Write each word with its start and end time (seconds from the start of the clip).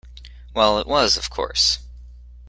Well, 0.55 0.79
it 0.79 0.87
was, 0.87 1.15
of 1.15 1.29
course. 1.29 1.77